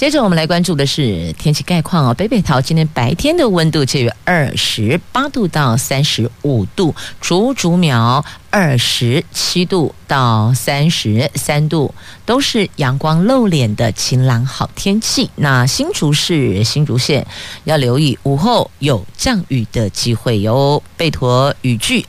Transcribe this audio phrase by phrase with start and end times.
[0.00, 11.94] 接着我们来关注的是天气概况哦，北北桃今天白天的温度介于二十八度到三十五度，竹竹苗二十七度到三十三度，
[12.24, 15.30] 都是阳光露脸的晴朗好天气。
[15.36, 17.26] 那新竹市新竹县
[17.64, 22.06] 要留意午后有降雨的机会哟，备妥雨具。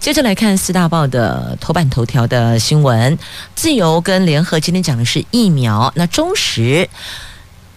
[0.00, 3.18] 接着来看四大报的头版头条的新闻，
[3.54, 6.88] 自由跟联合今天讲的是疫苗，那中时。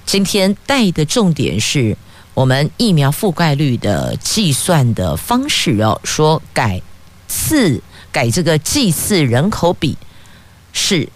[0.07, 1.95] 今天带的重点是
[2.33, 6.81] 我们疫苗覆盖率的计算的方式哦，说改
[7.27, 9.97] 次改这个祭祀人口比
[10.71, 11.09] 是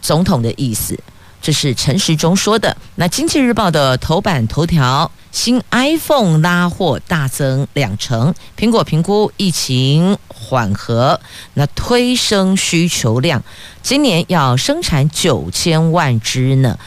[0.00, 0.98] 总统的意思，
[1.42, 2.74] 这是陈时中说的。
[2.94, 11.20] 那经济日报的头版头条，新 iPhone 拉货大增两成，苹果评估疫情缓和，
[11.52, 13.44] 那推升需求量，
[13.82, 16.78] 今年要生产九千万支呢。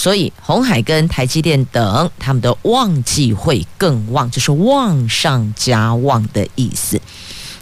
[0.00, 6.98] 所以，红海跟台积电等他们的旺季会更旺，就是旺上加旺的意思。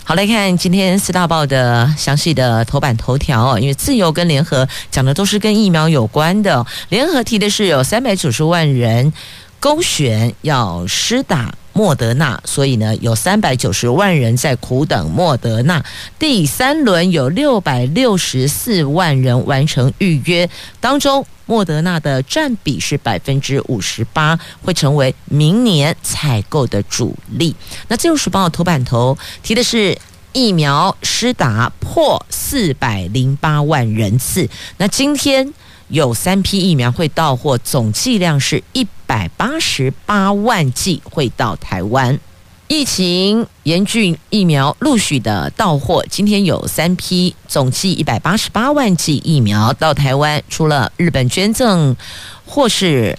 [0.04, 6.64] 好，来看今天四大报的详细的头版头条哦，因为自由跟联合讲的都是跟疫苗有关的。
[6.90, 9.12] 联合提的是有三百九十万人
[9.58, 11.52] 勾选要施打。
[11.78, 15.84] 莫德纳，所以呢，有三百九十万人在苦等莫德纳。
[16.18, 27.54] 第三轮有六百六十四万人完成预约，当中莫德纳的占比是百分之五十八，会成为明年采购的主力。
[27.86, 29.96] 那自由时报头版头提的是
[30.32, 35.54] 疫苗施打破四百零八万人次，那今天。
[35.90, 42.20] 有三批疫苗会到货，总剂量是一百八十八万剂会到台湾。
[42.68, 46.04] 疫情严峻，疫苗陆续的到货。
[46.10, 51.96] 今天有三批，总计一百八十八万剂疫苗到台湾，除了日本捐赠
[52.44, 53.18] 或是。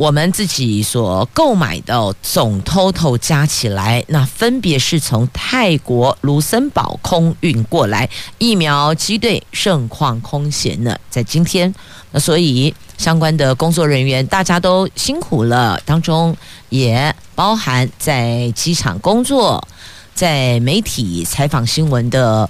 [0.00, 8.08] 我们自己所购买的总 total 加起来，那分别是从泰国卢森堡空运过来，
[8.38, 10.96] 疫苗机队盛况空前呢。
[11.10, 11.74] 在今天，
[12.12, 16.34] 那所以相关的工作人员大家都辛苦了，当中
[16.70, 19.62] 也包含在机场工作、
[20.20, 22.46] 在媒体采访新闻的。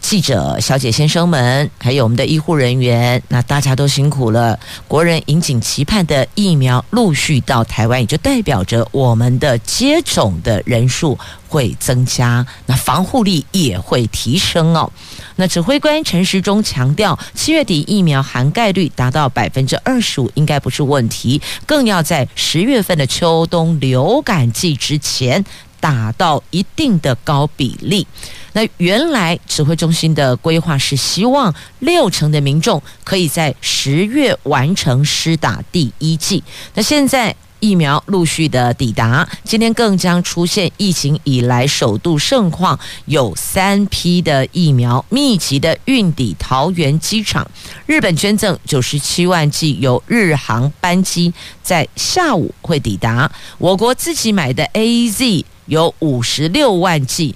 [0.00, 4.58] 记者、小姐、先生们，还有我们的医护人员，那大家都辛苦了。
[4.88, 14.90] 国人引颈期盼的疫苗陆续到台湾，也就代表着我们的接种的人数会增加，那防护力也会提升哦。
[15.36, 25.44] 那指挥官陈时中强调，七月底疫苗涵盖率达到百分之二十五，应该不是问题，更要在十月份的秋冬流感季之前。
[25.80, 28.06] 达到一定的高比例。
[28.52, 36.42] 那原来指挥中心的规划是希望六成的民众可以在十月完成施打第一剂。
[36.74, 47.48] 那现在疫苗陆续的抵达，今天更将出现疫情以来首度盛况，有三批的疫苗密集的运抵桃园机场。
[47.86, 51.32] 日本捐赠九十七万剂，由日航班机
[51.62, 53.30] 在下午会抵达。
[53.58, 55.44] 我国自己买的 AZ。
[55.66, 57.32] 有五十六万剂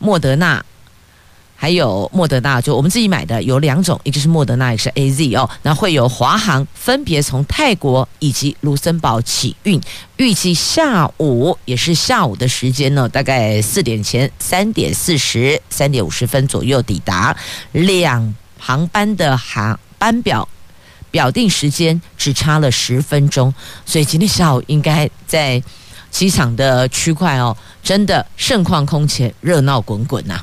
[0.00, 0.64] 莫德纳，
[1.56, 5.48] 还有莫德纳，就我们自己买的有两种，一个是莫德纳，一个是 AZ 哦。
[5.62, 9.80] 那会有华航分别从泰国以及卢森堡起运，
[10.16, 17.34] 预计下午也是下午的时间呢，大概四点前三点四十、三点五十分左右抵达。
[17.72, 20.46] 两航班的航班表
[21.10, 23.54] 表定时间只差了十分钟，
[23.86, 25.62] 所以今天下午应该在。
[26.10, 30.40] 机场的区块哦，真的盛况空前，热闹滚滚呐，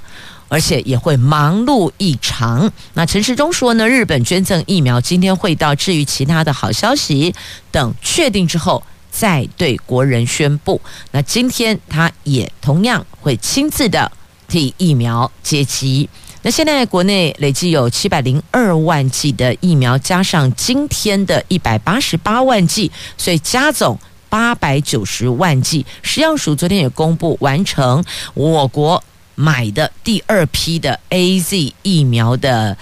[0.51, 2.69] 而且也会忙碌异常。
[2.93, 7.33] 那陈时中说呢，日本捐赠疫苗今天会到，至于其他的好消息
[7.71, 10.81] 等确定之后再对国人宣布。
[11.11, 14.11] 那今天他也同样会亲自的
[14.49, 16.09] 替疫苗接机。
[16.41, 23.97] 那现在国内累计有七百零二万剂的疫苗，加上今天的一百八十八万剂，所以加总。
[24.27, 28.01] 八百九十万剂，食药署昨天也公布完成
[28.33, 29.03] 我国
[29.41, 32.77] 买的第二批的 AZ 疫苗的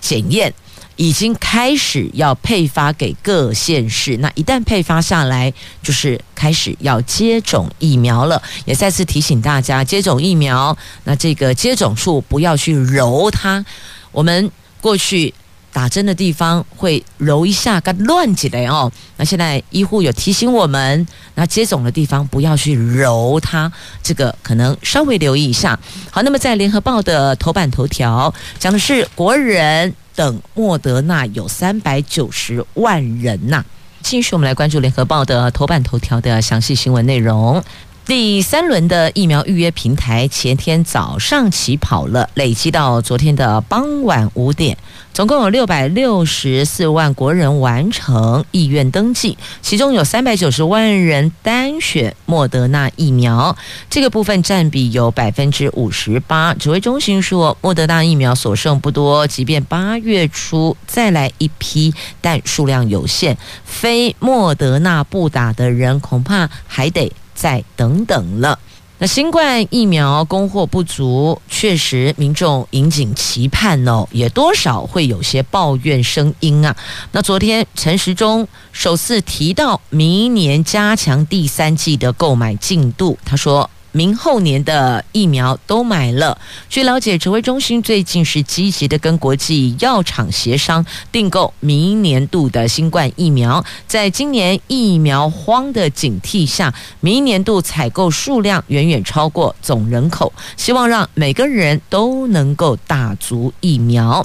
[0.00, 0.54] 检验，
[0.96, 4.16] 已经开始要配发给各县市。
[4.16, 5.52] 那一旦配发下来，
[5.82, 8.42] 就是开始要接种疫苗了。
[8.64, 10.74] 也再次提醒大家，接种疫苗，
[11.04, 13.62] 那这个接种处不要去揉它。
[14.10, 14.50] 我们
[14.80, 15.34] 过去。
[15.72, 18.90] 打针的地方会揉一下，该乱起来哦。
[19.16, 23.70] 那现在医护有提醒我们，那接种的地方不要去揉它，
[24.02, 25.78] 这个可能稍微留意一下。
[26.10, 33.64] 好，那么在联合报的头版头条讲的是国人等莫德纳有三百九十万人呐、
[34.02, 37.62] 继续，我们来关注联合报的头版头条的详细新闻内容。
[38.08, 44.78] 第三轮的疫苗预约平台前天早上起跑了，累积到昨天的傍晚五点，
[45.12, 53.54] 总共有六百六十四万国人完成意愿登记，其中有三百九十万人单选莫德纳疫苗，
[53.90, 56.54] 这个部分占比有百分之五十八。
[56.54, 67.12] 指挥中心说，莫德纳疫苗所剩不多，即便八月初再来一批，但数量有限，非莫德纳不打的人恐怕还得。
[67.38, 68.58] 再等等了。
[68.98, 76.74] 那新冠疫苗供货不足，确实民众引颈期盼哦，也多少会有些抱怨声音啊。
[77.12, 83.70] 那昨天陈时中首次提到明年加强第三季的购买进度，他说。
[83.98, 86.38] 明后年的疫苗都买了。
[86.68, 93.64] 据了解，指挥中心最近是积极的跟国际药厂协商订购明年度的新冠疫苗。
[93.88, 104.24] 在今年疫苗荒的警惕下，明年度采购数量远远超过总人口，希望让每个人都能够打足疫苗。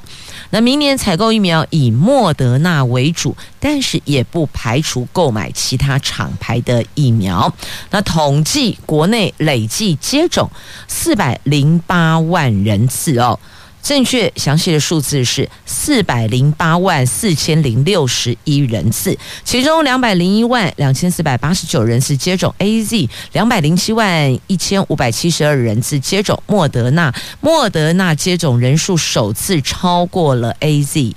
[0.53, 7.51] 那明年采购疫苗以莫德纳为主，但是也不排除购买其他厂牌的疫苗。
[7.89, 10.47] 那统计国内累计接种
[10.87, 13.39] 四百零八万人次哦，
[13.83, 31.13] 正确详细的数字是四百零八万四千零六十一人次，其中两百零一万两千四百八十九人次接种 AZ，两百零七万一千五百七十二人次接种莫德纳，莫德纳接种人数首次超过了 AZ。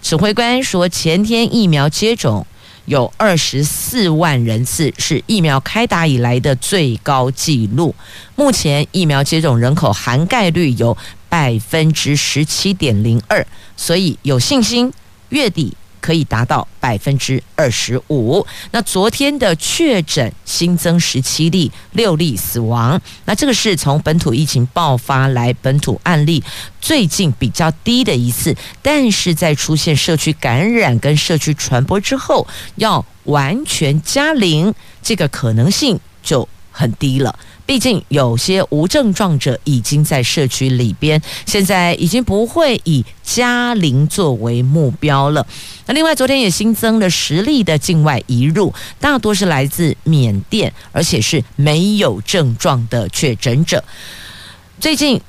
[0.00, 2.46] 指挥官说，前天疫苗接种。
[2.86, 7.94] 有二十四万人次，是疫苗开打以来的最高纪录。
[8.36, 10.94] 目前疫苗接种人口涵盖率有
[11.34, 13.44] 百分之十七点零二，
[13.76, 14.92] 所以有信心
[15.30, 15.76] 月底。
[16.04, 18.46] 可以达到百分之二十五。
[18.72, 23.00] 那昨天的确诊新增十七例，六例死亡。
[23.24, 26.44] 那这个是从本土疫情爆发来本土案例
[26.78, 28.54] 最近比较低的一次。
[28.82, 37.34] 但是在出现社区感染跟社区传播之后，要完全加零，这个可能性就很低了。
[37.66, 45.46] 毕竟有些无症状者已经在社区里边，现在已经不会以家龄作为目标了。
[45.86, 53.82] 那另外，昨天也新增了十例的境外移入，大多是来自缅甸，而且是没有症状的确诊者。
[54.78, 55.20] 最近。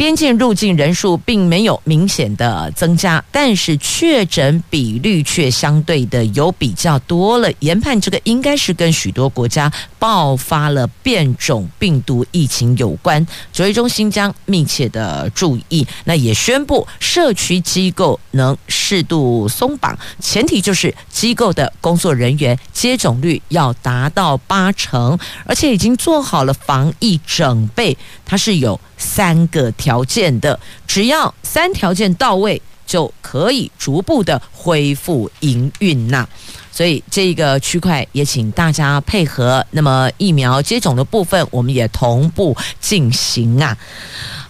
[0.00, 7.52] 边境入境人数并没有明显的增加，但是确诊比率却相对的有比较多了。
[7.58, 13.26] 研判这个应该是跟许多国家爆发了变种病毒疫情有关。
[13.52, 27.94] 指挥中心将密切的注意，那也宣布社区机构能适度松绑，前提就是机构的工作人员接种率要达到八成，而且已经做好了防疫准备。
[28.24, 28.80] 它是有。
[29.02, 30.56] 三个条条件的，
[30.86, 36.24] 只要三条件到位，就可以逐步的恢复营运呐。
[36.70, 39.66] 所以这个区块也请大家配合。
[39.72, 43.76] 那么疫苗接种的部分，我们也同步进行啊。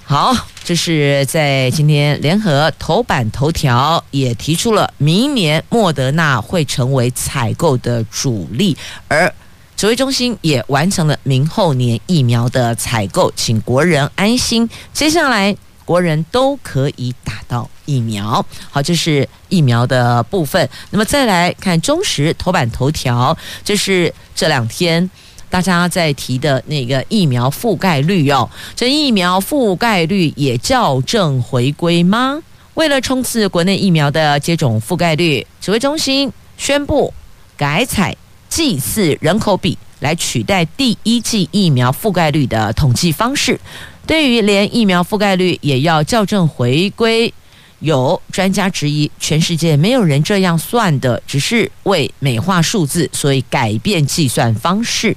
[0.04, 8.76] 好，这是在今天联合头版头条也提出了，明年莫德纳会成为采购的主力，
[9.08, 9.32] 而。
[9.80, 14.68] 指挥中心也完成了明后年疫苗的采购，请国人安心。
[14.92, 15.56] 接下来
[15.86, 18.44] 国人都可以打到疫苗。
[18.68, 20.68] 好，这是疫苗的部分。
[20.90, 23.34] 那么再来看中时头版头条，
[23.64, 25.10] 这是这两天
[25.48, 28.50] 大家在提的那个疫苗覆盖率哦。
[28.76, 32.38] 这疫苗覆盖率也校正回归吗？
[32.74, 37.14] 为了冲刺国内疫苗的接种覆盖率，指挥中心宣布
[37.56, 38.14] 改采。
[38.50, 43.58] 祭祀人口比来取代第一剂疫苗覆盖率的统计方式，
[44.06, 47.32] 对于连疫苗覆盖率也要校正回归，
[47.78, 55.16] 有专家质疑，全世界没有人这样算的，只是为美化数字，所以改变计算方式。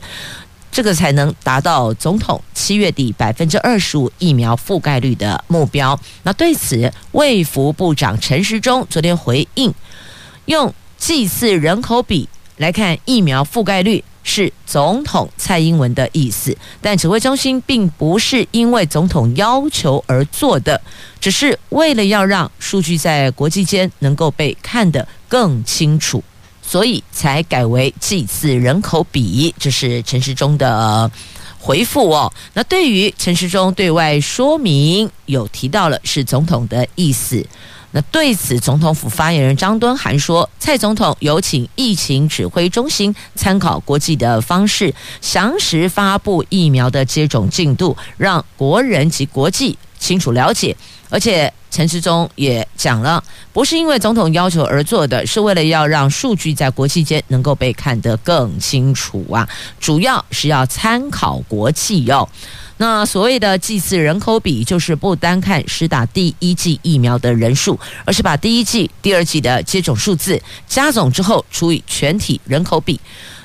[0.71, 5.99] 这个才能达到总统七月底百分之二十五疫苗覆盖率的目标。
[6.23, 9.71] 那对此，卫福部长陈时中昨天回应，
[10.45, 14.03] 用祭祀人口比来看疫苗覆盖率。
[14.25, 20.81] 是总统蔡英文的意思，但指挥中心并不是因为总统要求而做的，
[21.19, 26.23] 只是为了要让数据在国际间能够被看得更清楚，
[26.61, 29.53] 所以才改为剂次人口比。
[29.59, 31.11] 这是陈时中的
[31.59, 32.31] 回复哦。
[32.53, 37.45] 那对于陈时中对外说明，有提到了是总统的意思。
[37.95, 50.75] 那对此，总统府发言人张敦涵说：“蔡总统有请疫情指挥中心参考国际的方式，详实发布疫苗的接种进度，让国人及国际清楚了解。
[51.11, 53.23] 而且陈时中也讲了，
[53.53, 59.47] 不是因为总统要求而做的，是为了要让数据在国际间能够被看得更清楚啊，
[59.79, 62.27] 主要是要参考国际哟。”
[62.77, 72.99] 那所谓的祭祀人口比，就是不单看施打第一剂疫苗的人数，而是把第一剂、第二剂的接种数字加总之后除以全体人口比。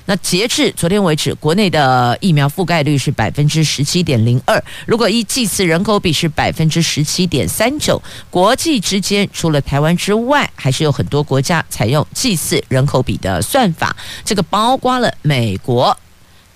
[0.06, 4.64] 那截至昨天为止，国内的疫苗覆盖率是百分之十七点零二。
[4.86, 13.94] 如果一祭祀人口比是百分之十七点三九，国际之间除了台湾之外，还是有很多国家采用祭祀人口比的算法。
[14.24, 15.94] 这个包括了美国。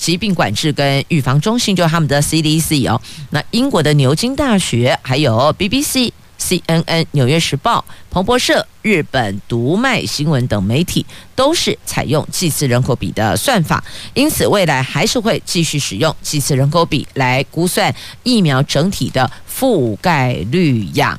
[0.03, 3.01] 疾病管制跟预防中心，就是他们的 CDC 哦。
[3.31, 11.07] 那英国的牛津大学，还有 BBC、CNN、纽约时报、彭博社、日本读卖新闻等媒体，
[11.37, 13.85] 都是采用剂次人口比的算法。
[14.13, 17.95] 因此，未来还是会继续使用剂次人口比来估算
[18.25, 21.17] 疫苗整体的覆盖率呀。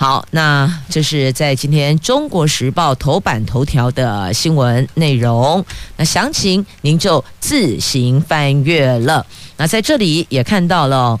[0.00, 5.64] 好，那这是在今天《中国时报》头版头条的新闻内容。
[5.96, 9.26] 那详情您就自行翻阅了。
[9.56, 11.18] 那在这里也看到了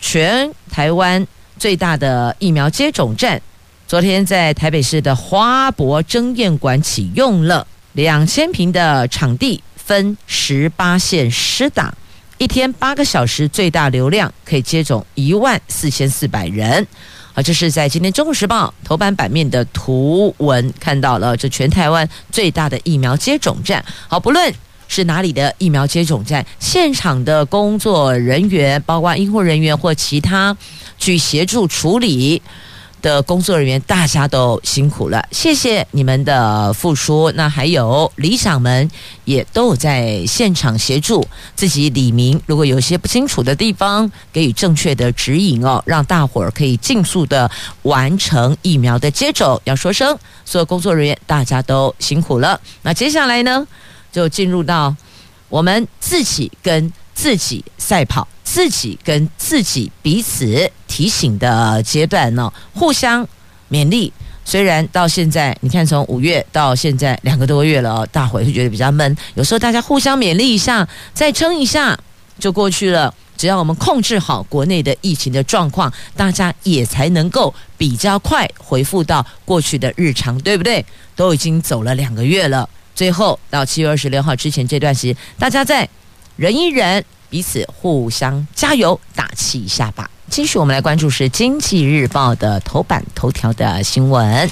[0.00, 1.26] 全台湾
[1.58, 3.42] 最大的疫苗接种站，
[3.88, 11.92] 昨天在台北市的花博争艳馆启用了两千坪的场地，分十八线施打，
[12.38, 16.86] 一天八个小时，最大流量可以接种一万四千四百人。
[17.42, 23.84] 这是在今天《中国时报》头版版面的图文看到了，这全台湾最大的疫苗接种站。
[24.08, 24.52] 好，不论
[24.88, 30.56] 是哪里的疫苗接种站，现场的工作人员，包括医护人员或其他
[30.98, 32.42] 去协助处理。
[33.00, 37.30] 的工作人员，大家都辛苦了，谢谢你们的付出。
[37.32, 38.90] 那还有里长们
[39.24, 47.50] 也都有在现场协助自己李明，如果有些不清楚的地方，给予正确的指引哦，让大伙儿可以尽速的
[47.82, 49.60] 完成疫苗的接种。
[49.64, 52.60] 要说声，所有工作人员大家都辛苦了。
[52.82, 53.66] 那接下来呢，
[54.12, 54.94] 就进入到
[55.48, 58.26] 我们自己跟自己赛跑。
[58.42, 63.24] 自己跟自己彼此提醒的阶段呢，互相
[63.70, 64.12] 勉励。
[64.44, 69.16] 虽然到现在，你看从五月到现在两个多月了，大伙会觉得比较闷。
[69.34, 71.96] 有时候大家互相勉励一下，再撑一下
[72.40, 73.14] 就过去了。
[73.36, 80.84] 只要我们控制好国内的疫情的状况，大家也才能够比较快恢复到过去的日常，对不对？
[81.14, 85.88] 都已经走了两个月了，最后到七月二十六号之前这段时间，大家在
[86.36, 87.04] 忍一忍。
[87.30, 90.10] 彼此互相加油打气一下吧。
[90.28, 94.50] 继续，我们来关注是《经济日报》的头版头条的新闻。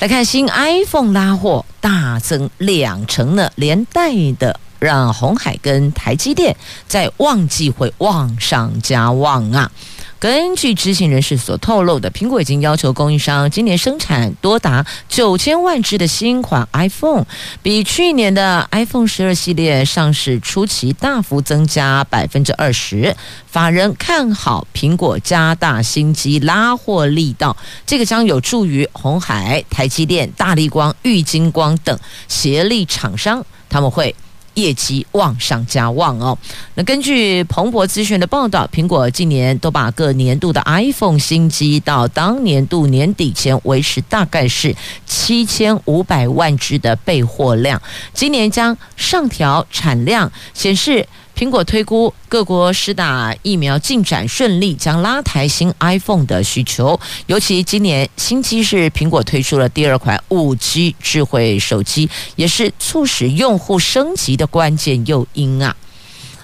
[0.00, 6.56] 来看新 iPhone 拉货大增两成呢，连带的让红海跟台积电
[6.88, 9.70] 在旺季会旺上加旺啊。
[10.18, 17.24] 根据知情人士所透露的，苹果已经要求供应商今年生产多达九千万只的新款 iPhone，
[17.62, 23.14] 比去年的 iPhone 十二系列上市初期大幅增加百分之二十。
[23.46, 27.54] 法人看好苹果加大新机拉货力道，
[27.86, 34.14] 这个将有助于鸿海、台积电、大立光、玉晶光等协力厂商，他们会。
[34.56, 36.36] 业绩旺上加旺哦。
[36.74, 44.74] 那根据彭博资讯的报道，苹果近年都把各年度的 iPhone 新机到当年度年底前维持大概是
[45.06, 47.80] 七千五百万只的备货量，
[48.12, 51.08] 今年将上调产量，显示。
[51.36, 56.98] 苹果推估，各国施打疫苗进展顺利，将拉抬新 iPhone 的需求。
[57.26, 65.76] 尤其今年新机是苹果推出了第二款五 G 智慧手机，也是促使用户升级的关键诱因啊！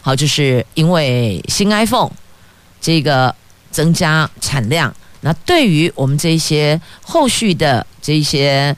[0.02, 2.12] 好，就是因为新 iPhone
[2.78, 3.34] 这个
[3.70, 8.76] 增加产量，那对于我们这些后续的这些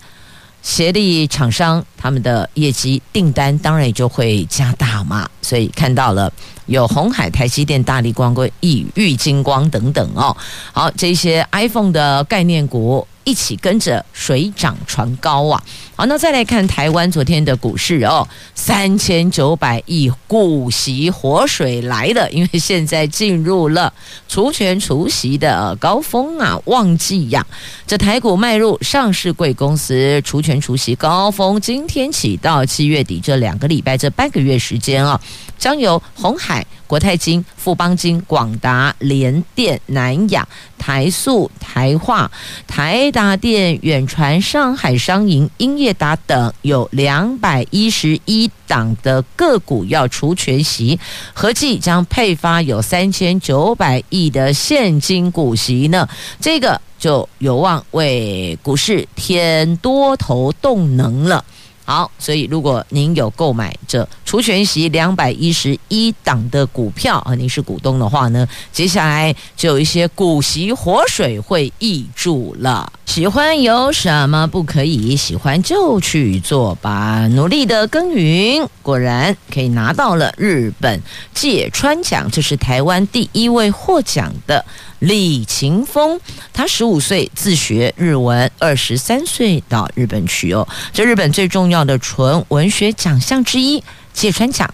[0.64, 6.32] 协力厂商他们的业绩订单当然也就会加大嘛，所以看到了
[6.66, 10.36] 有红海、台积电、大力光、跟亿玉金光等等哦，
[10.72, 13.06] 好，这些 iPhone 的概念股。
[13.26, 15.64] 一起跟着水涨船高啊！
[15.96, 23.92] 好，那再来看台湾昨天的股市哦，三千九百亿股息活水来了，因为现在进入了
[24.28, 27.46] 除权除息的高峰啊，旺季呀、
[27.86, 35.20] 这台股迈入上市贵公司除权除息高峰，今天起到七月底这两个礼拜这半个月时间啊，
[35.56, 36.66] 将由鸿海。
[36.86, 40.46] 国泰金、富邦金、广达、联电、南亚、
[40.78, 42.30] 台塑、台化、
[42.66, 50.98] 台达电、远传、上海商银、英业达等有两百一十一档的个股要除权息，
[51.32, 56.08] 合计将配发有三千九百亿的现金股息呢。
[56.40, 61.44] 这个就有望为股市添多头动能了。
[61.84, 72.90] 好，所以如果您有购买这除权息两百一十一档的股票啊，您是股东的话呢，接下来就有一些股息活水会溢注了。
[73.04, 75.14] 喜欢有什么不可以？
[75.14, 81.00] 喜欢就去做吧，努力的耕耘，果然可以拿到了日本
[81.34, 84.64] 芥川奖，这是台湾第一位获奖的。
[85.00, 86.18] 李勤峰，
[86.52, 90.66] 他十五岁自学日文，二十三岁到日本去哦。
[90.92, 93.82] 这日本最重要的纯文学奖项之一
[94.12, 94.72] 芥川奖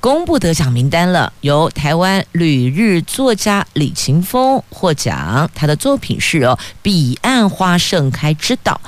[0.00, 5.50] 公布得奖名单了，由台湾旅日作家李勤峰获奖。
[5.54, 8.80] 他的作品是哦《彼岸花盛开之岛》。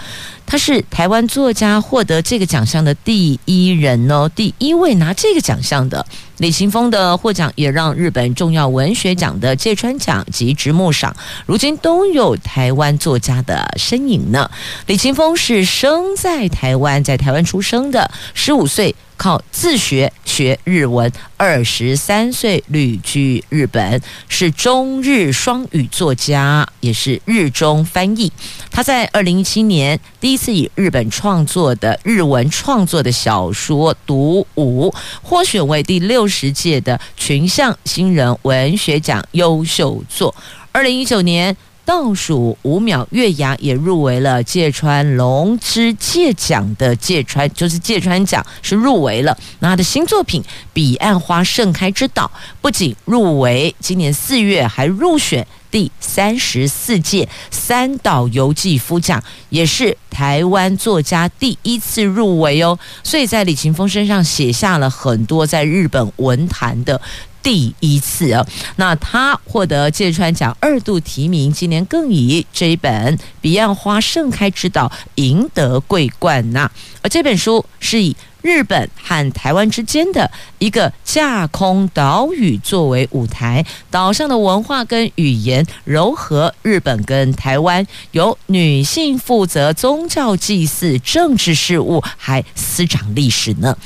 [0.47, 6.05] 他是台湾作家获得这个奖项的第一人哦，第一位拿这个奖项的
[6.40, 14.50] 李琴峰的获奖，也让日本重要文学奖的芥川奖及直木赏，如今都有台湾作家的身影呢。
[14.87, 18.97] 李琴峰是生在台湾，在台湾出生的，十五岁。
[19.20, 28.32] 靠自学学日文，二十三岁旅居日本，是中日双语作家，也是日中翻译。
[28.70, 34.88] 他在二零一七年第一次以日本创作的日文创作的小说《独舞》
[35.20, 40.35] 获选为第六十届的群像新人文学奖优秀作。
[40.73, 41.55] 二零一九年。
[41.83, 49.37] 倒数五秒月牙也入围了芥川龙之介奖的芥川，就是芥川奖是入围了。
[49.59, 50.40] 那他的新作品
[50.73, 62.78] 《彼岸花盛开之岛》不仅入围，今年四月还入选第三十四届三岛由纪夫奖，也是台湾作家第一次入围哦。
[63.02, 67.00] 所以在李勤峰身上写下了很多在日本文坛的。
[67.42, 76.70] 第一次啊，那他获得芥川奖二度提名，今年更以这一本《彼岸花盛开之岛》赢得桂冠呐。
[77.03, 93.76] 而这本书是以日本和台湾之间的一个架空岛屿作为舞台，岛上的文化跟语言糅合，日本跟台湾由女性负责宗教祭祀、政治事务，还司掌历史呢。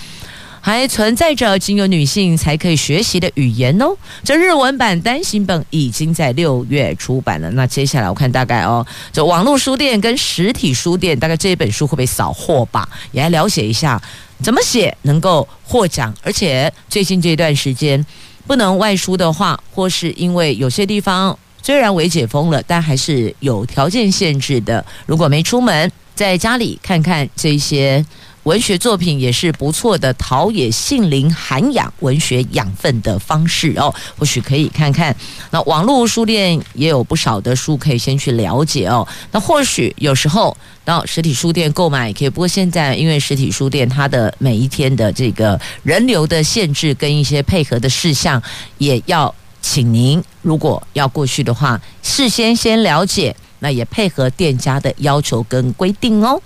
[0.64, 3.94] 还存在着仅有女性才可以学习的语言哦。
[4.24, 7.50] 这日文版单行本已经在六月出版了。
[7.50, 12.88] 那接下来我看大概哦，这网络书店跟实体书店大概这本书会不会扫货吧？
[13.12, 14.00] 也来了解一下
[14.42, 16.14] 怎么写能够获奖。
[16.22, 18.02] 而且最近这段时间
[18.46, 24.82] 不能外出的话，或是因为有些地方虽然微解封了，但还是有条件限制的。
[25.04, 28.02] 如果没出门，在家里看看这些。
[28.44, 35.14] 文学作品也是不错的陶冶性灵、涵养文学养分的方式哦，或许可以看看。
[35.50, 39.06] 那网络书店也有不少的书可以先去了解哦。
[39.32, 40.54] 那或许有时候
[40.84, 48.42] 到实体书店购买也可以，不过现在因为实体书店它的每一天的这个人流的限制跟一些配合的事项，
[48.76, 56.38] 也要请您如果要过去的话，事先先了解，那也配合店家的要求跟规定哦。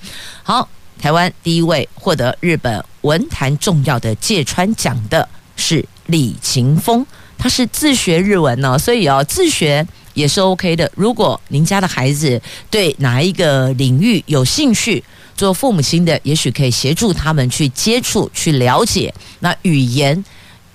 [0.45, 0.69] 好。
[1.01, 7.05] 台湾第一位获得日本文坛重要的芥川奖的是李勤峰，
[7.39, 10.91] 他是自学日文呢，所以哦，自学也是 OK 的。
[10.95, 15.03] 如果您家的孩子对哪一个领域有兴趣，
[15.37, 20.25] 做父母亲的也许可以协助他们去接触、去了解那语言。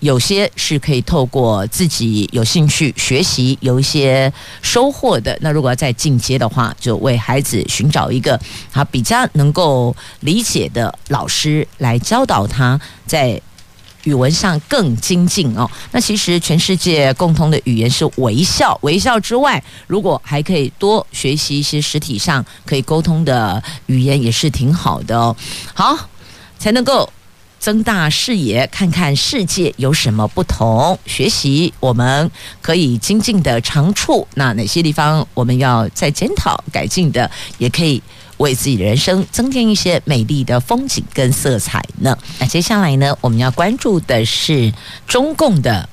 [0.03, 5.37] 有些是可以透过自己有兴趣学习，有一些收获的。
[5.39, 8.37] 那如果要再进阶的话，就为孩子寻找一个
[8.69, 13.41] 他比较能够理解的老师来教导他，在
[14.03, 15.71] 语文上更精进哦。
[15.93, 25.33] 那其实全世界共通的语言是微笑，微笑之外，如果还可以多学习一些实体上可以沟通的语言，也是挺好的哦。
[25.73, 25.97] 好，
[26.59, 27.09] 才能够。
[27.63, 32.29] 增大视野，看看世界有什么不同，学习我们
[32.61, 34.27] 可以精进的长处。
[34.33, 38.03] 那哪些地方我们要再检讨改进的，也可以
[38.35, 42.17] 为自己的人生增添一些美丽的风景跟色彩呢？
[42.37, 44.73] 那接下来呢，我们要关注的是
[45.07, 45.87] 中共的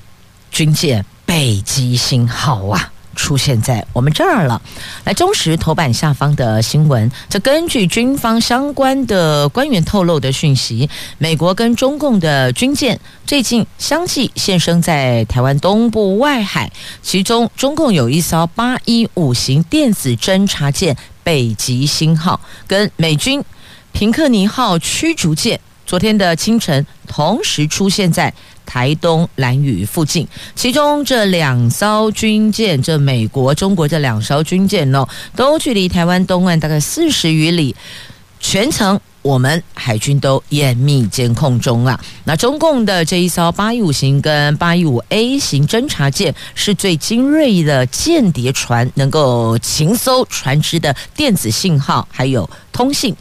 [0.51, 2.91] 军舰北极星号啊。
[3.15, 4.61] 出现在我们这儿了。
[5.03, 16.71] 来，中时头版下方的新闻，这根据军方相关的官员透露的讯息，美国跟中共的军舰最近相继现身在台湾东部外海，
[17.01, 23.43] 其中中共有一艘八一五型电子侦察舰北极星号，跟美军
[23.91, 28.33] 平克尼号驱逐舰昨天的清晨同时出现在。
[28.65, 37.75] 台东兰屿附近，其中这两艘军舰，这美国、中国这两艘军舰呢，都距离台湾东岸大概四十余里，
[38.39, 41.99] 全程我们海军都严密监控中啊。
[42.23, 53.15] 那中共的这一艘八一五型跟八一五 A 型侦察舰是最精锐的间谍船，能够勤搜船只的电子信号还有通信。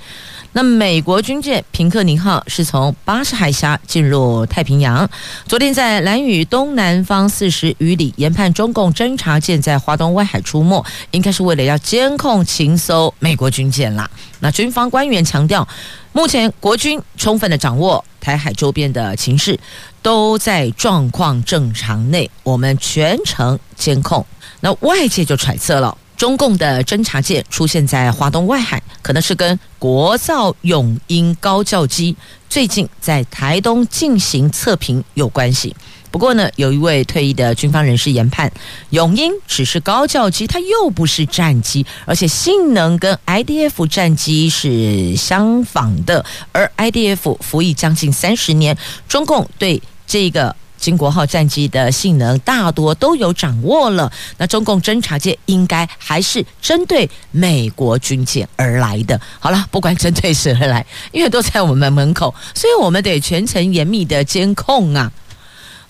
[0.53, 5.09] 那美国军舰平克尼号是从巴士海峡进入太平洋，
[5.47, 14.11] 昨天在兰屿东南方四十余里研判中共侦察舰在华东外海出没，应该是为了要监控情搜美国军舰啦。
[14.41, 15.67] 那军方官员强调，
[16.13, 19.57] 目前国军充分的掌握台海周边的情势，
[20.03, 24.27] 都在状况正常内，我们全程监控。
[24.61, 25.97] 那外界就揣测了。
[26.21, 32.15] 中共的侦察舰出现在华东外海，可能是跟国造永鹰高教机
[32.47, 35.75] 最近在台东进行测评有关系。
[36.11, 38.53] 不过呢，有一位退役的军方人士研判，
[38.91, 48.77] 永鹰只是高教机，它又不是战机，而且性能跟 IDF 战机是相仿的，而 IDF 服役将近三十年，
[49.09, 50.55] 中共对这个。
[50.81, 59.21] 金国号战机的性能大多都有掌握了，那中共侦察界应该还是针对美国军舰而来的。
[59.39, 65.13] 好了，不管针对谁而来，因为都在我们门口，所以我们得全程严密的监控啊。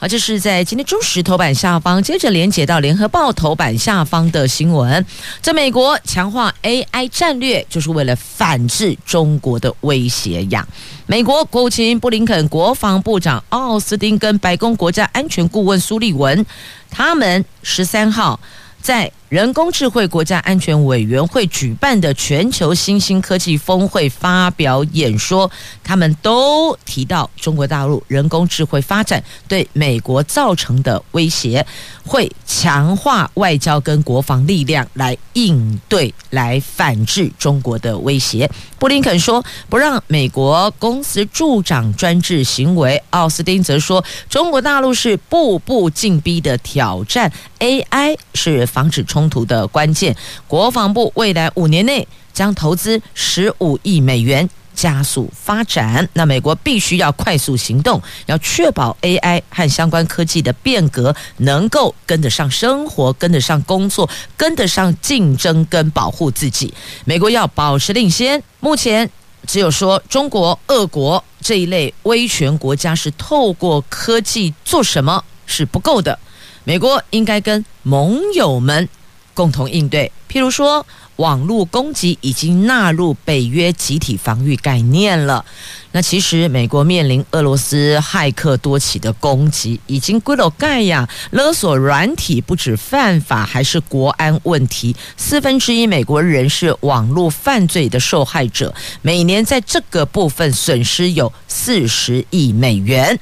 [0.01, 5.05] 而，这是在今天中时头版下方，接着连接到联合报头版下方的新闻。
[5.43, 10.67] 在美国强化 AI 战略，就是为了反制中国的威胁呀。
[11.07, 16.45] 美国国务卿布林肯、国防部长奥斯汀跟白宫国家安全顾问苏利文，
[16.91, 18.41] 他们十三号。
[18.83, 25.49] 在人工智慧国家安全委员会举办的全球新兴科技峰会发表演说，
[25.85, 31.65] 他们都提到中国大陆人工智慧发展对美国造成的威胁，
[32.05, 38.51] 会强化外交跟国防力量来应对、来反制中国的威胁。
[38.81, 43.01] 布林肯说，不让美国公司助长专制行为。
[43.11, 48.67] 奥斯汀则说，中国大陆是步步进逼的挑战，AI 是。
[48.67, 56.09] 防止冲突的关键，国防部未来五年内将投资十五亿美元加速发展。
[56.13, 66.73] 那美国必须要快速行动，要确保 AI 和相关科技的变革能够跟得上生活，跟得上工作，跟得上竞争跟保护自己。
[67.05, 68.41] 美国要保持领先。
[68.61, 69.11] 目前
[69.47, 76.19] 只有说中国、俄国这一类威权国家是透过科技做什么是不够的。
[76.65, 78.89] 美国应该跟盟友们
[79.35, 85.45] 共同应对，譬如说网络攻击已经纳入北约集体防御概念了。
[85.93, 94.95] 那其实美国面临俄罗斯骇客多起的攻击，已经归了盖呀，勒索软体不止犯法，还是国安问题。
[95.17, 103.19] 四分之一美国人是网络犯罪的受害者，每年在这个部分损失有四十亿美元。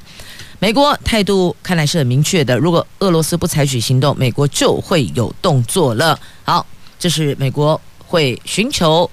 [0.61, 6.19] 美国态度看来是很明确的，如果俄罗斯不采取行动，美国就会有动作了。
[6.43, 6.67] 好，
[6.99, 9.09] 这是美国会寻求。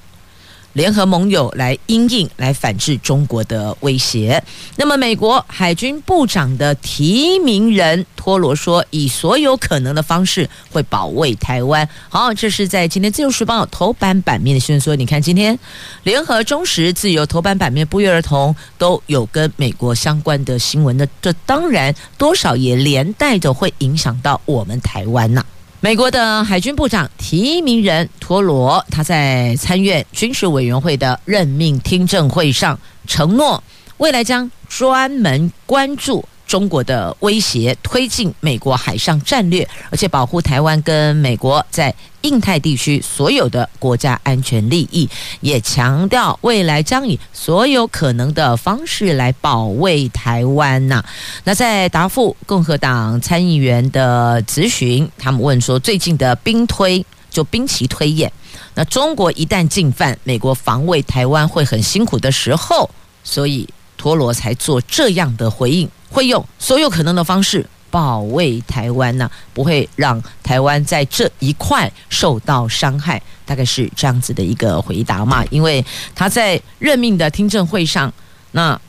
[0.75, 4.43] 联合盟友来因应，来反制中国的威胁。
[4.75, 11.87] 那么，美国海军部长的提名人托罗说，以所有可能的方式会保卫台湾。
[12.09, 14.81] 好，这是在今天《自由时报》头版版面的新闻。
[14.81, 15.57] 所以，你看，今天
[16.03, 20.97] 联合、中时、自由头版版面不约而同都有跟美国相关的新闻。
[20.97, 25.41] 那这当然多少也连带着会影响到我们台湾呐。
[25.85, 33.63] 美国的海军部长提名人托罗，他在参院军事委员会的任命听证会上承诺，
[33.97, 45.09] 未来将专门关注中国的威胁，推进美国海上战略，而且保护台湾跟美国在印太地区所有的国家安全利益，
[45.41, 51.03] 也强调未来将以所有可能的方式来保卫台湾呐。
[51.43, 58.31] 那在答复共和党参议员的质询，他们问说，最近的兵推就兵棋推演，
[58.73, 62.89] 那中国一旦进犯，美国防卫台湾会很辛苦的时候，
[63.23, 65.89] 所以托罗才做这样的回应。
[66.15, 75.43] 会用所有可能的方式保卫台湾呢、不会让台湾在这一块受到伤害，大概是这样子的一个回答嘛。
[75.49, 78.11] 因为他在任命的听证会上，
[78.51, 78.79] 那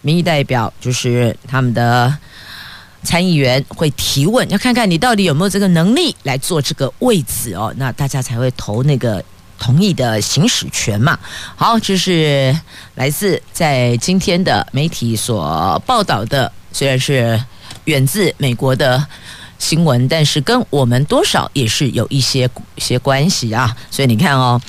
[0.00, 2.16] 民意代表就是他们的
[3.02, 9.22] 参议员会提问，要看看你到底有没有这个能力来做这个位置哦，那大家才会投那个
[9.64, 11.18] 同意的行使权嘛。
[11.56, 12.54] 好，这是
[12.96, 16.52] 来自在今天的媒体所报道的。
[16.70, 17.42] 虽然是
[17.86, 19.02] 远自美国的
[19.58, 22.46] 新闻，但是跟我们多少也是有一些
[22.76, 23.74] 些关系啊。
[23.90, 24.60] 所以你看哦，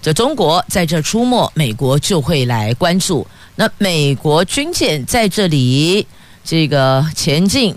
[0.00, 3.26] 这中国在这出没，美国就会来关注。
[3.56, 6.06] 那美国军舰在这里
[6.44, 7.76] 这个前进。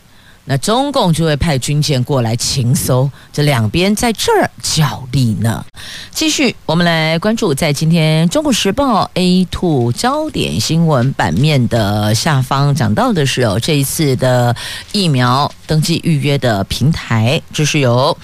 [0.52, 5.64] 那中共就会派军舰过来情搜，这两边在这儿角力呢。
[6.10, 14.56] 继续，我们来关注在今天《中国时报》A two 焦点新闻版面的下方讲到的是哦，这一次的
[14.92, 18.18] 疫苗登记预约的平台，就是由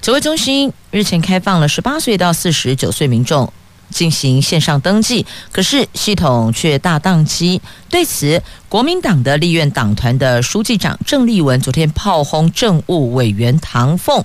[0.00, 3.52] 指挥中心日前开放了十八岁到四十九岁民众。
[3.92, 7.60] 进行线上登记，可是系统却大宕机。
[7.88, 14.24] 对此，国民党的立院党团的书记长郑丽文昨天炮轰政务委员唐凤。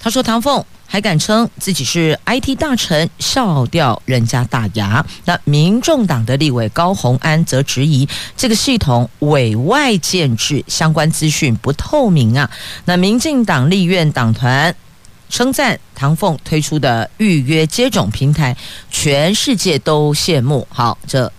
[0.00, 12.50] 他说：“唐凤还敢称自己是 IT 大臣，笑掉人家大牙。”那民众党的立委高虹安则质疑这个系统委外建制，相关资讯不透明啊。
[12.84, 14.74] 那民进党立院党团。
[15.28, 18.56] 称赞唐凤推出的预约接种平台，
[18.90, 20.66] 全世界都羡慕。
[20.70, 21.30] 好，这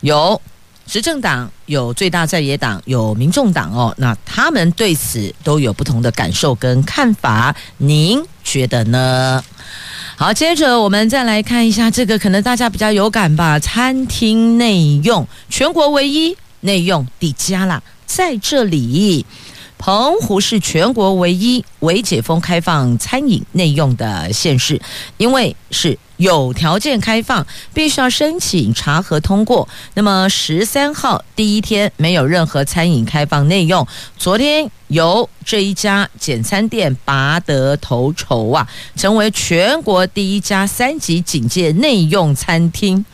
[0.00, 0.40] 有
[0.86, 3.92] 执政党，有最大在野党，有民众党哦。
[3.98, 9.44] 那他们对此都有不同的感受跟看法，您觉得呢？
[10.16, 13.58] 好，接着我们再来看一下这个，可能大家比较有感吧。
[13.58, 19.24] 餐厅内用，全国唯一内用底加啦，在这里。
[19.78, 24.80] 澎湖是全国唯一未解封开放餐饮内用的县市，
[25.16, 29.68] 因为是有条件开放，必须要申请查核通过。
[29.94, 33.86] 那么十三号第一天没有任何餐饮开放内用，
[34.18, 43.04] 昨天由这一家简餐店拔得头筹啊，成为全国第一家三级警戒内用餐厅。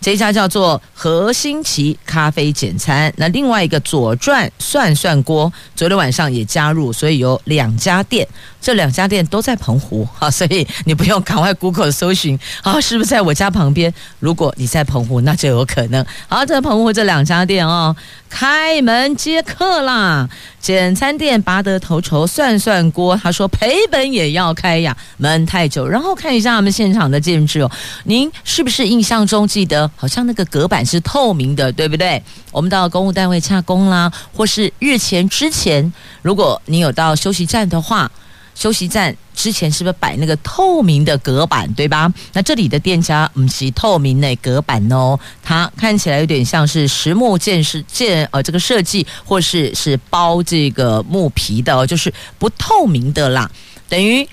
[0.00, 8.26] 这家叫做何新奇咖啡简餐，那另外一个左转涮涮锅，昨天晚上也加入，所以有两家店，
[8.60, 13.92] 这两家店都在澎湖 啊，所以你不用赶快 Google 搜寻啊，是不是在我家旁边？
[14.18, 16.04] 如果你在澎湖，那就有可能。
[16.28, 17.94] 好，在澎湖这两家店哦。
[18.30, 20.28] 开门接客啦！
[20.60, 25.88] 简餐店拔得头筹，涮涮锅，他说赔本也要开呀，闷太久。
[25.88, 27.70] 然后看一下他们现场的建制哦，
[28.04, 32.22] 您是不是印象中记得好像那个隔板是透明的，对不对？
[32.50, 35.90] 我们到公务单位洽公啦，或是日前之前，
[36.20, 38.10] 如果你有到休息站的话。
[38.58, 42.12] 休息站之前是不是摆那个透明的隔板，对吧？
[42.32, 53.48] 那这里的店家不是透明的隔板哦，它看起来有点像是实木建是建呃这个设计，或是是包这个木皮的，就是不透明的啦。
[53.88, 54.28] 等于，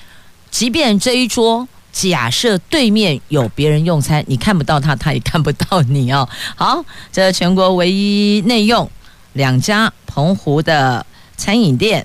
[0.49, 6.27] 即便这一桌假设对面有别人用餐，你看不到他，他也看不到你哦。
[6.55, 8.89] 好，这全国唯一内用
[9.33, 11.05] 两家澎湖的
[11.37, 12.03] 餐饮店。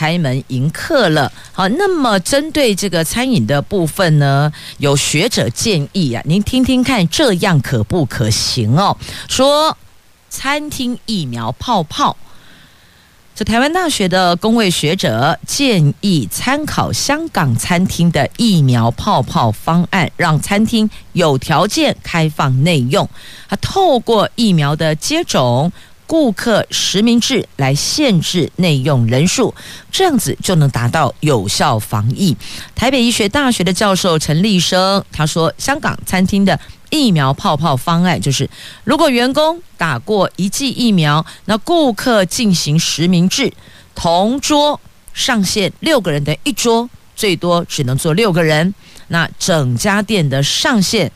[0.00, 8.96] 开门迎客了，好，那么针对这个餐饮的部分呢，有学者建议啊，您听听看，这样可不可行哦？
[9.28, 9.76] 说
[10.30, 12.16] 餐厅疫苗泡泡，
[13.34, 23.06] 这台湾大学的公卫学者建议参考香港餐厅的疫苗泡泡方案，让餐厅有条件开放内用，
[23.48, 25.70] 啊，透过疫苗的接种。
[26.10, 29.54] 顾客实名制来限制内用人数，
[29.92, 32.36] 这样子就能达到有效防疫。
[32.74, 36.58] 台北医学大学的教授陈立生他说，香港餐厅的
[36.90, 38.50] 疫苗泡泡方案就是，
[38.82, 43.52] 如果员工打过一剂疫苗，那顾客进行实名制，
[43.94, 44.80] 同桌
[45.14, 48.74] 上限六个人的一桌，最多只能坐六个人。
[49.06, 51.12] 那整家店的上限。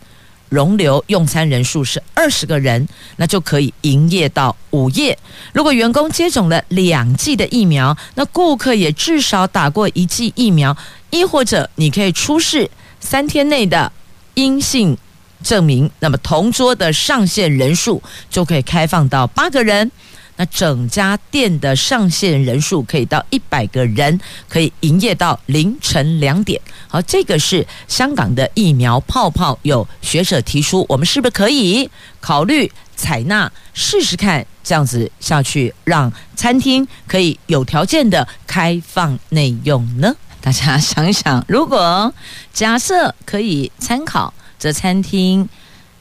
[0.55, 5.19] 容留用餐人数是二十个人，那就可以营业到午夜。
[5.53, 10.75] 如果员工接种了两剂的疫苗，那顾客也至少打过一剂疫苗，
[11.11, 13.91] 亦或者你可以出示三天内的
[14.35, 14.97] 阴性
[15.43, 19.91] 证明，那么同桌的上限人数就可以开放到八个人。
[20.37, 24.19] 那整家店的上线人数可以到一百个人，
[24.49, 26.61] 可以营业到凌晨两点。
[26.89, 29.59] 好，这个是香港的疫苗泡泡。
[29.63, 31.89] 有学者提出，我们是不是可以
[32.21, 34.45] 考虑采纳试试看？
[34.65, 40.15] 这样子下去，让餐厅可以有条件的开放内用呢？
[40.41, 42.13] 大家想一想，如果
[42.53, 45.49] 假设可以参考这餐厅。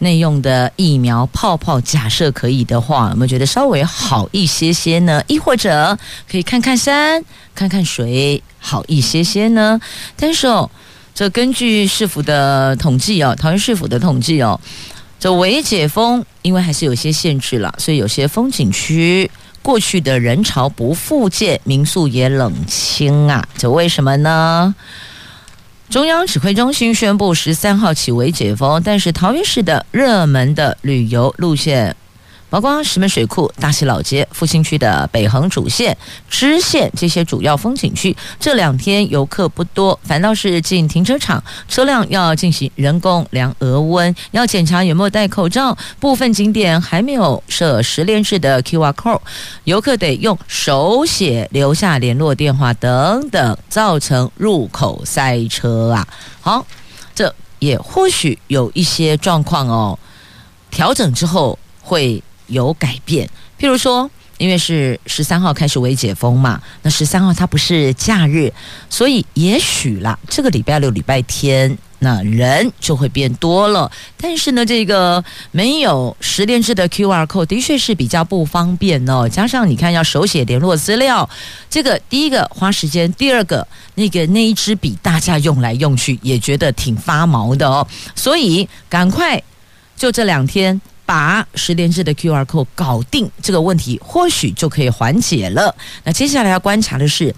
[0.03, 5.23] 内用的疫苗泡泡，假设可以的话，有没有觉得稍微好一些些呢？
[5.27, 5.97] 亦或者
[6.29, 7.23] 可以看看山，
[7.55, 9.79] 看看水，好一些些呢？
[10.15, 10.69] 但是哦，
[11.15, 14.59] 这根据市府的统计哦，桃园市府的统计哦，
[15.19, 19.29] 这微解封，因为还是有些限制了，所以有些风景区
[19.61, 24.75] 过去的人潮不复见，民宿也冷清啊，这为什么呢？
[25.93, 31.95] 中央指挥中心宣布十三号起为解封，但是桃园市的热门的旅游路线。
[32.53, 35.97] 包括石门水库、大溪老街、复兴区的北横主线、
[36.29, 45.75] 支线这些主要风景区，这两天游客不多，反倒是进停车场，车辆要进行人工量额温，要检查有没有戴口罩。
[45.99, 49.19] 部分景点还没有设实联制的 QR code，
[49.63, 56.07] 游客得用手写留下联络电话等等，造成入口塞车啊。
[56.39, 56.63] 好，
[57.15, 59.97] 这也或许有一些状况哦，
[60.69, 62.21] 调整之后会。
[62.47, 63.27] 有改变，
[63.59, 68.51] 譬如说，因为是十三号开始微解封嘛，那十三号它不是假日，
[68.89, 73.89] 所以也许啦，这个礼拜六、礼拜天，那人就会变多了。
[74.17, 79.29] 但是呢，这个没有实联制的 QR code 的确是比较不方便哦。
[79.29, 81.29] 加上你看要手写联络资料，
[81.69, 87.87] 这个第一个花时间，第二个那个那一支笔大家用来用去也觉得挺发毛的哦。
[88.15, 89.41] 所以赶快
[89.95, 90.81] 就这两天。
[91.05, 95.75] 把十连制的 QR code 搞定，这个问题或许就可以缓解了。
[96.03, 97.35] 那接下来要观察的是，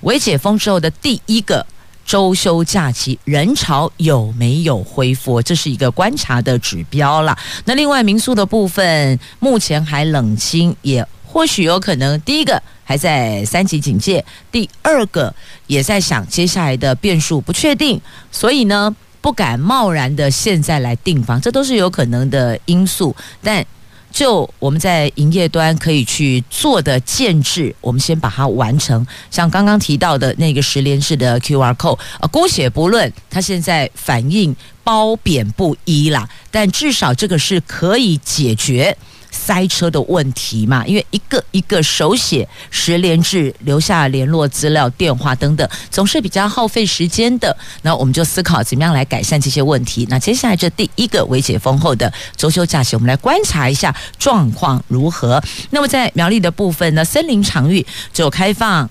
[0.00, 1.66] 微解封之后的第一个
[2.04, 7.36] 周休假期人潮有没有恢复，这是一个观察的指标了。
[7.64, 15.34] 那另外民宿的部分，目前还冷清，也或许有可能第一个还在三级警戒，第二个
[15.66, 18.94] 也在想接下来的变数不确定，所以呢。
[19.20, 23.14] 不敢贸然的现在来订房，这都是有可能的因素。
[23.42, 23.64] 但
[24.10, 29.06] 就我们在营业端可以去做的建制，我们先把它完成。
[29.30, 38.96] 像刚刚提到的那个十连式的 QR code，呃，姑且不论它现在反应褒贬不一啦，但至少这个是可以解决。
[39.38, 47.56] 塞车的问题嘛，因为一个一个手写十连制，留下联络资料、电话等等，总是比较耗费时间的。
[47.82, 50.06] 那我们就思考怎么样来改善这些问题。
[50.10, 55.42] 那接下来这第一个微解封后的周休假期，我们来观察一下状况如何。
[55.70, 58.90] 那么在苗栗的部分呢，森林场域就开放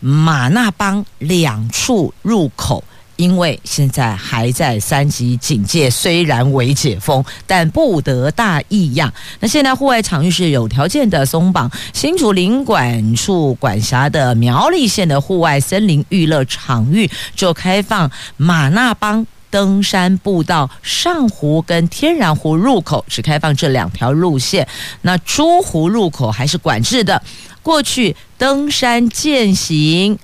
[0.00, 2.82] 马那邦两处入口。
[3.20, 9.12] 因为现在还在三级警戒，虽然未解封，但不得大异样。
[9.40, 24.66] 那现在户外场域是有条件的松绑，新竹林管处管辖的苗栗县的户外森林娱乐场域就开放马那邦登山步道上湖跟天然湖入口，只开放这两条路线。
[25.02, 27.22] 那珠湖入口还是管制的。
[27.62, 30.18] 过去登山健行。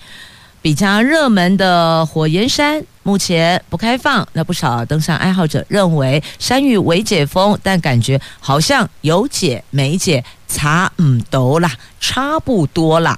[0.66, 13.16] 比较热门的火焰山目前不开放，那不少登山爱好者认为山域微解封，但感觉好像有解没解，差唔多啦，差不多啦。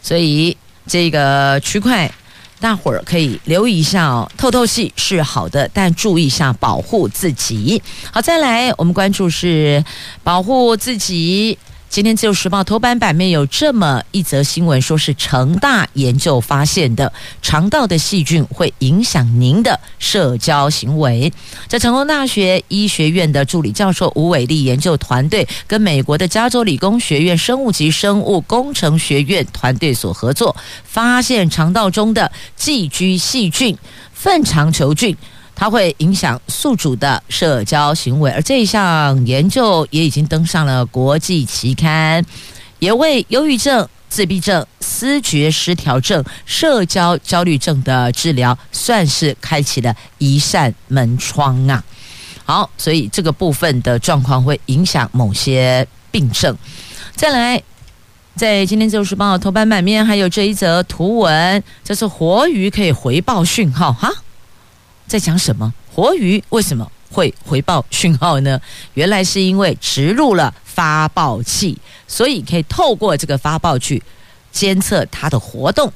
[0.00, 2.10] 所以这个区块，
[2.58, 4.32] 大伙儿可以留意一下哦。
[4.38, 7.82] 透透气是好的，但注意一下保护自己。
[8.10, 9.84] 好，再来我们关注是
[10.22, 11.58] 保护自己。
[11.92, 21.30] 今天《自由时报》头版版面有这么一则新闻，说是成大研究发现的肠道的细菌会影响您的社交行为。
[21.68, 33.76] 在成功大学医学院的助理教授吴伟立研究团队跟美国的加州理工学院生物及生物工程学院团队所合作，发现肠道中的寄居细菌
[34.14, 35.14] 粪肠球菌。
[35.54, 42.24] 它会影响宿主的社交行为，而这一项研究也已经登上了国际期刊，
[42.78, 51.82] 也为忧郁症自闭症、思觉失调症、社交焦虑症的治疗，算是开启了一扇门窗啊。
[52.44, 56.56] 好，所以这个部分的状况会影响某些病症。
[57.14, 57.62] 再来，
[58.34, 64.10] 在今天《自由时报》头版版面还有这一则图文，这是活鱼可以回报讯号哈，
[65.12, 65.70] 在讲什么？
[65.94, 68.58] 活鱼为什么会回报讯号呢？
[68.94, 71.76] 原来是因为植入了发报器，
[72.08, 74.02] 所以可以透过这个发报去
[74.50, 75.92] 监测它的活动。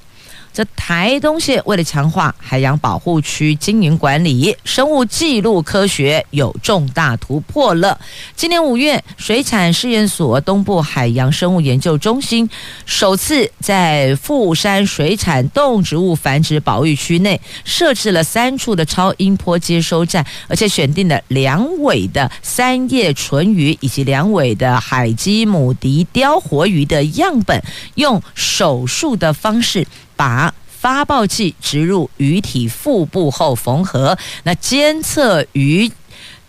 [0.56, 8.00] 这台东县为了强化海洋保护区经营管理，生物记录科学有重大突破了。
[8.34, 12.48] 今年五月，水产试验所东部海洋生物研究中心
[12.86, 27.62] 首次在富山水产动植物繁殖保育区内设置了三处的超音波接收站，而且选定了两尾的三叶纯鱼以及两尾的海基母迪雕活鱼的样本，
[27.96, 29.86] 用手术的方式。
[30.16, 35.90] 把发报器植入鱼体腹部后缝合，那监测鱼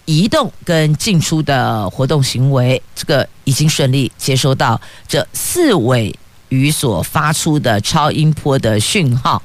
[0.05, 6.17] 移动跟进出的活动行为，这个已经顺利接收到这四尾
[6.49, 9.41] 鱼所发出的超音波的讯号，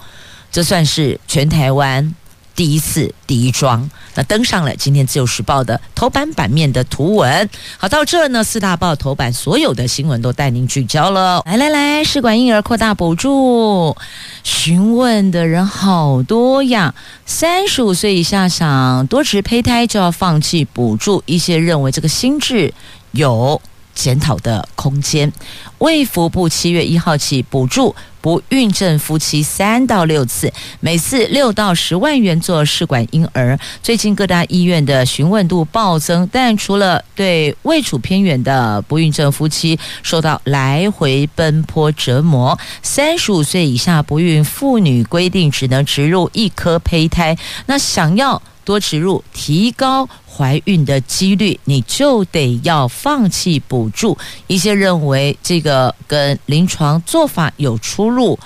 [0.51, 2.14] 这算是全台湾。
[2.55, 7.49] 第一次第一桩，那登上了今天自由时报的头版版面的图文。
[7.79, 11.43] 好，到这呢，四大报头版所有的新闻都带您聚焦了。
[11.47, 13.97] 来来来，试管婴儿扩大补助，
[14.45, 16.95] 询问的人好多呀。
[17.25, 22.73] 三十五岁以下想多植胚胎就要放弃补助，一些认为这个心智
[23.13, 23.61] 有
[23.95, 25.33] 检讨的空间。
[25.79, 30.51] 卫福部七月一号起补助不孕症夫妻三到六次，
[30.81, 33.59] 每次六到十万元做试管婴儿。
[33.83, 47.37] 最近各大医院的询问度暴增，但除了对位处偏远的不孕症夫妻受到来回奔波折磨，三十五岁以下不孕妇女规定只能植入一颗胚胎。
[47.66, 54.17] 那想要多植入，提高怀孕的几率，你就得要放弃补助。
[54.47, 58.39] 一些认为这个跟临床做法有出入，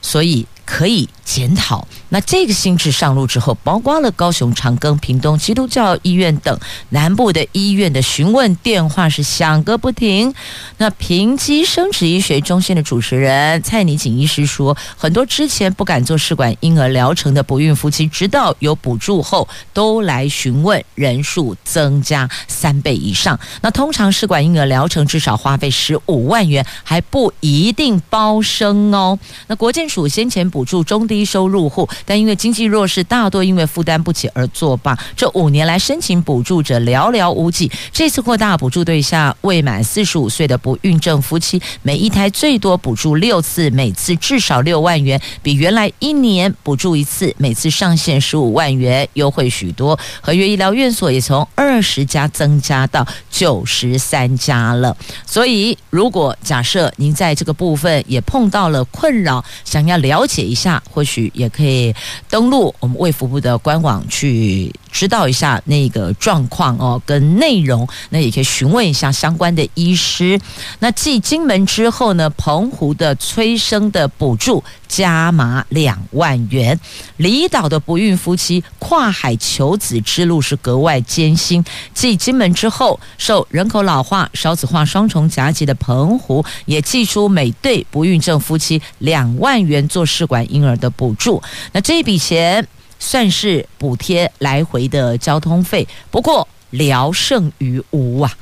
[0.00, 1.86] 所以可以检讨。
[2.10, 6.58] 那这个新制上路之后，包括了高雄长庚、屏东基督教医院等
[6.90, 10.32] 南部的医院的询问电话是响个不停。
[10.78, 23.38] 那平基生殖医学中心的主持人蔡妮锦医师说，很多之前不敢做试管婴儿疗程的不孕夫妻，直到有补助后，都来询问，人数增加三倍以上。
[23.62, 29.18] 那通常试管婴儿疗程至少花费十五万元，还不一定包生哦。
[29.48, 31.88] 那国健署先前补助中低收入户。
[32.04, 34.98] 但因为经济弱势，大多因为负担不起而作罢。
[35.16, 37.70] 这五年来，申请补助者寥寥无几。
[37.92, 49.96] 这次扩大补助对象，未满四十五岁的不孕症夫妻，每一胎最多补助六次，每次至少六万元，比原来一年补助一次，每次上限十五万元优惠许多。
[50.20, 54.96] 合约医疗院所也从二十家增加到九十三家了。
[55.26, 61.94] 所以，如果假设您在这个部分也碰到了困扰，想要了解一下，或许也可以。
[62.28, 70.40] 登录我们卫福部的官网去知道一下那个状况哦，跟内容，那也可以询问一下相关的医师。
[70.78, 76.78] 那继金门之后呢，澎湖的催生的补助加码两万元，
[77.16, 81.64] 离岛的不孕夫妻跨海求子之路是格外艰辛。
[81.92, 91.42] 继金门之后，受人口老化、少子化双重夹击的澎湖，也寄出每对不孕症夫妻两万元做试管婴儿的补助。
[91.72, 92.66] 那这笔钱
[92.98, 98.32] 算是补贴来回的交通费，不过聊胜于无啊。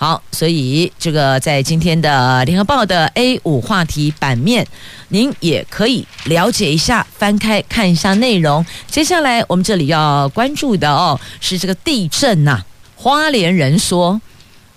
[0.00, 4.64] 好，所以这个在今天的联合报的 A 五话题版面，
[5.08, 8.64] 您也可以了解一下，翻开看一下内容。
[8.88, 12.62] 接下来我们这里要关注的哦，是这个地震呐、
[12.94, 14.20] 花莲人说，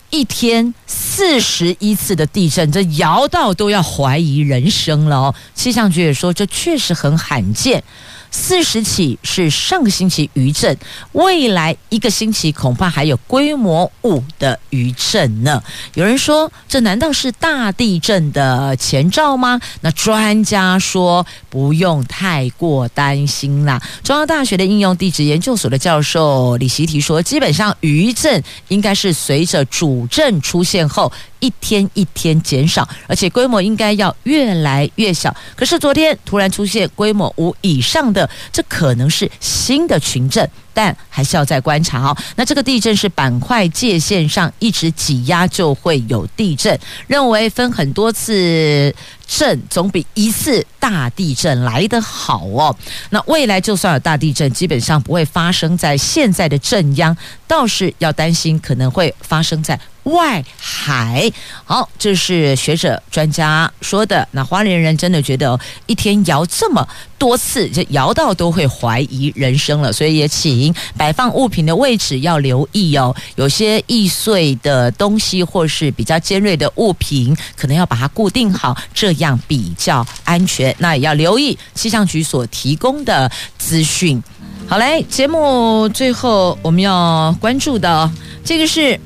[0.10, 5.36] 一天四十一次的地震，这摇到都要怀疑人生了哦。
[5.54, 7.84] 气象局也说，这确实很罕见。
[8.32, 10.76] 四十起是上个星期余震，
[11.12, 15.62] 未来一个星期恐怕还有规模五的余震呢。
[15.94, 19.60] 有人说，这难道是大地震的前兆吗？
[19.82, 23.82] 那专家说不用太过担心啦。
[24.02, 31.12] 中央大学的应用地质研究所的教授李习题说，基本上余震应该是随着主震出现后。
[31.42, 35.36] 一天一天减少，而且规模应该要越来越小。
[35.56, 38.21] 可是昨天突然出现规模五以上的
[38.52, 42.18] 这可能是新的群阵，但还是要再观察哦。
[42.36, 48.94] 那这个地震是板块界线上一直挤压就会有地震，认为分很多次
[49.28, 52.76] 震总比一次大地震来得好哦。
[53.10, 57.16] 那未来就算有大地震，基本上不会发生在现在的震央，
[57.48, 59.80] 倒是要担心可能会发生在。
[60.04, 61.32] 外海，
[61.64, 64.28] 好，这是学者专家说的。
[64.32, 66.88] 那花莲人真的觉得一天摇这么
[67.20, 69.94] 多次，就摇到都会怀疑人生了。
[69.94, 73.16] 所以也请摆放物品的位置要留意哦。
[73.36, 80.76] 有些易碎的东西或是比较尖锐的物品，可能要把它固定好，这样比较安全。
[80.80, 84.22] 那也要留意气象局所提供的资讯。
[84.68, 88.12] 好嘞，节目最后我们要关注的
[88.44, 89.00] 这个是。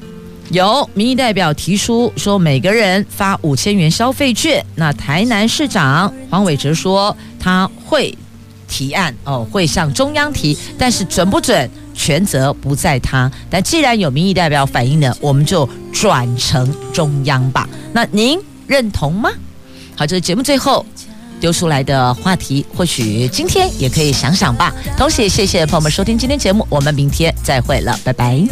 [0.50, 4.64] 有民意代表提出说，每个人发五千元消费券。
[4.76, 8.16] 那台南市长黄伟哲说，他会
[8.68, 13.32] 提案哦，会向中央提，但是准不准，权责不在他。
[13.50, 17.68] 但既然有民意代表反映呢，我们就转成中央吧。
[17.92, 19.32] 那您认同吗？
[19.96, 20.86] 好，这是节目最后
[21.40, 24.72] 丢出来的话题，或许今天也可以想想吧。
[24.96, 28.48] 同时也谢谢朋友们收听今天节目，我们明天再会了，拜拜。